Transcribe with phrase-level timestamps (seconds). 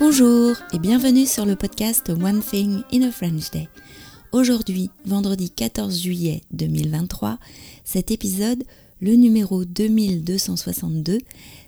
[0.00, 3.68] Bonjour et bienvenue sur le podcast One Thing in a French Day.
[4.32, 7.38] Aujourd'hui, vendredi 14 juillet 2023,
[7.84, 8.64] cet épisode,
[9.02, 11.18] le numéro 2262,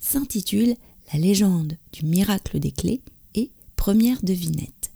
[0.00, 0.74] s'intitule
[1.12, 3.00] La légende du miracle des clés
[3.36, 4.90] et première devinette.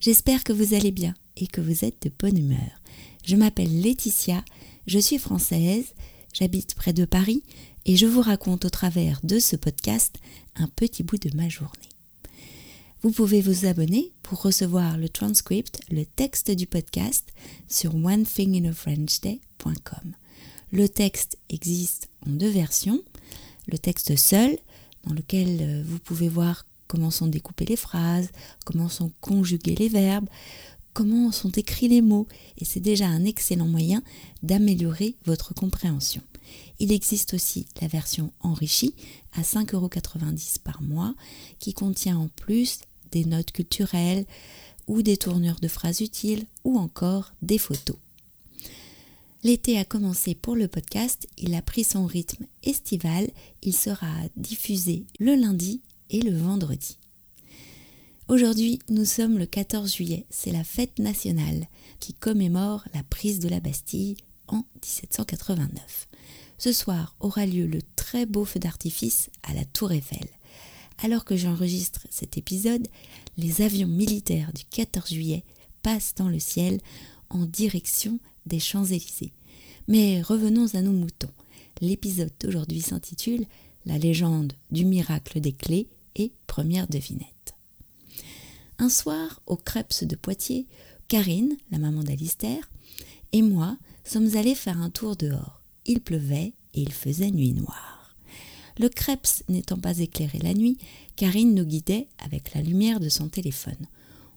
[0.00, 2.80] J'espère que vous allez bien et que vous êtes de bonne humeur.
[3.26, 4.42] Je m'appelle Laetitia,
[4.86, 5.92] je suis française,
[6.32, 7.42] j'habite près de Paris
[7.84, 10.16] et je vous raconte au travers de ce podcast
[10.56, 11.91] un petit bout de ma journée.
[13.02, 17.32] Vous pouvez vous abonner pour recevoir le transcript, le texte du podcast
[17.66, 20.12] sur onethinginafrenchday.com.
[20.70, 23.02] Le texte existe en deux versions.
[23.66, 24.56] Le texte seul,
[25.04, 28.30] dans lequel euh, vous pouvez voir comment sont découpées les phrases,
[28.64, 30.28] comment sont conjugués les verbes,
[30.92, 34.04] comment sont écrits les mots, et c'est déjà un excellent moyen
[34.44, 36.22] d'améliorer votre compréhension.
[36.78, 38.94] Il existe aussi la version enrichie
[39.32, 41.16] à 5,90€ par mois
[41.58, 42.78] qui contient en plus
[43.12, 44.26] des notes culturelles
[44.88, 47.96] ou des tournures de phrases utiles ou encore des photos.
[49.44, 53.28] L'été a commencé pour le podcast, il a pris son rythme estival,
[53.62, 56.98] il sera diffusé le lundi et le vendredi.
[58.28, 61.66] Aujourd'hui, nous sommes le 14 juillet, c'est la fête nationale
[61.98, 64.16] qui commémore la prise de la Bastille
[64.46, 66.08] en 1789.
[66.58, 70.28] Ce soir aura lieu le très beau feu d'artifice à la Tour Eiffel.
[71.02, 72.86] Alors que j'enregistre cet épisode,
[73.36, 75.44] les avions militaires du 14 juillet
[75.82, 76.80] passent dans le ciel
[77.30, 79.32] en direction des Champs-Élysées.
[79.88, 81.30] Mais revenons à nos moutons.
[81.80, 83.46] L'épisode d'aujourd'hui s'intitule
[83.86, 87.54] La légende du miracle des clés et première devinette.
[88.78, 90.66] Un soir, au Crêpes de Poitiers,
[91.08, 92.70] Karine, la maman d'Alistair,
[93.32, 95.62] et moi sommes allés faire un tour dehors.
[95.86, 98.01] Il pleuvait et il faisait nuit noire.
[98.78, 100.78] Le Krebs n'étant pas éclairé la nuit,
[101.16, 103.86] Karine nous guidait avec la lumière de son téléphone.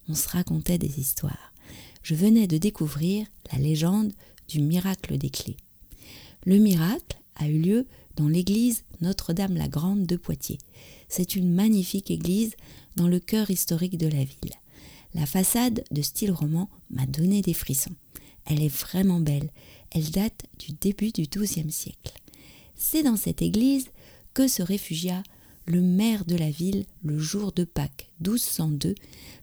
[0.09, 1.53] On se racontait des histoires.
[2.03, 4.11] Je venais de découvrir la légende
[4.47, 5.57] du miracle des clés.
[6.45, 10.59] Le miracle a eu lieu dans l'église Notre-Dame-la-Grande de Poitiers.
[11.09, 12.53] C'est une magnifique église
[12.95, 14.53] dans le cœur historique de la ville.
[15.13, 17.95] La façade de style roman m'a donné des frissons.
[18.45, 19.49] Elle est vraiment belle.
[19.91, 22.13] Elle date du début du XIIe siècle.
[22.75, 23.87] C'est dans cette église
[24.35, 25.23] que se réfugia
[25.65, 28.93] le maire de la ville le jour de Pâques 1202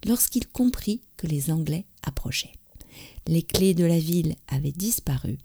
[0.07, 2.53] lorsqu'il comprit que les Anglais approchaient.
[3.27, 5.39] Les clés de la ville avaient disparu.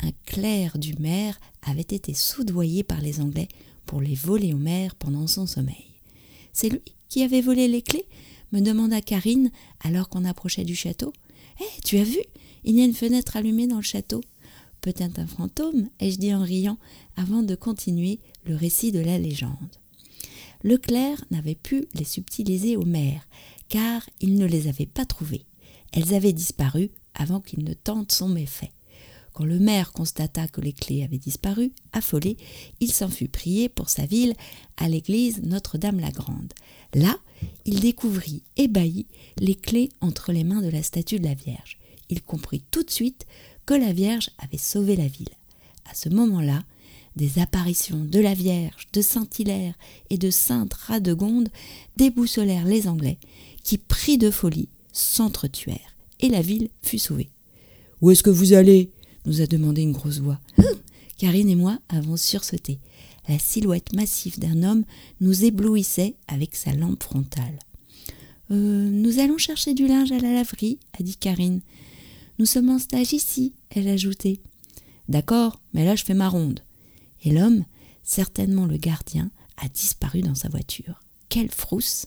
[0.00, 3.48] Un clerc du maire avait été soudoyé par les Anglais
[3.84, 6.00] pour les voler au maire pendant son sommeil.
[6.52, 8.06] C'est lui qui avait volé les clés?
[8.52, 9.50] me demanda Karine
[9.80, 11.12] alors qu'on approchait du château.
[11.60, 12.20] Eh, tu as vu?
[12.62, 14.20] Il y a une fenêtre allumée dans le château.
[14.84, 16.76] Peut-être un fantôme, ai-je dit en riant,
[17.16, 19.78] avant de continuer le récit de la légende.
[20.62, 23.26] Le clerc n'avait pu les subtiliser au maire,
[23.70, 25.46] car il ne les avait pas trouvées.
[25.94, 28.72] Elles avaient disparu avant qu'il ne tente son méfait.
[29.32, 32.36] Quand le maire constata que les clés avaient disparu, affolé,
[32.80, 34.34] il s'en fut prier pour sa ville
[34.76, 36.52] à l'église Notre-Dame-la-Grande.
[36.92, 37.16] Là,
[37.64, 39.06] il découvrit, ébahi,
[39.38, 41.78] les clés entre les mains de la statue de la Vierge.
[42.10, 43.26] Il comprit tout de suite
[43.66, 45.28] que la Vierge avait sauvé la ville.
[45.90, 46.64] À ce moment-là,
[47.16, 49.74] des apparitions de la Vierge, de Saint-Hilaire
[50.10, 51.48] et de Sainte Radegonde
[51.96, 53.18] déboussolèrent les Anglais,
[53.62, 57.30] qui, pris de folie, s'entretuèrent, et la ville fut sauvée.
[58.00, 58.90] Où est-ce que vous allez?
[59.26, 60.38] nous a demandé une grosse voix.
[61.16, 62.78] Karine et moi avons sursauté.
[63.28, 64.84] La silhouette massive d'un homme
[65.20, 67.58] nous éblouissait avec sa lampe frontale.
[68.50, 71.62] Euh, nous allons chercher du linge à la laverie, a dit Karine.
[72.38, 74.40] Nous sommes en stage ici, elle a ajouté.
[75.08, 76.60] D'accord, mais là je fais ma ronde.
[77.22, 77.64] Et l'homme,
[78.02, 81.00] certainement le gardien, a disparu dans sa voiture.
[81.28, 82.06] Quelle frousse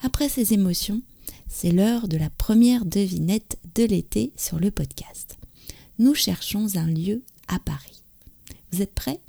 [0.00, 1.02] Après ces émotions,
[1.48, 5.38] c'est l'heure de la première devinette de l'été sur le podcast.
[5.98, 8.02] Nous cherchons un lieu à Paris.
[8.72, 9.20] Vous êtes prêts?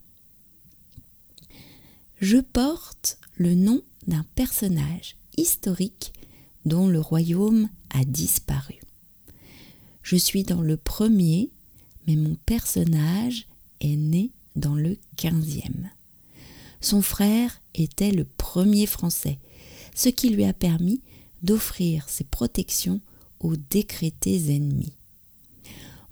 [2.20, 6.14] Je porte le nom d'un personnage historique
[6.66, 8.80] dont le royaume a disparu.
[10.08, 11.50] Je suis dans le premier,
[12.08, 13.46] mais mon personnage
[13.82, 15.90] est né dans le quinzième.
[16.80, 19.38] Son frère était le premier Français,
[19.94, 21.02] ce qui lui a permis
[21.44, 23.02] d'offrir ses protections
[23.42, 24.94] aux décrétés ennemis.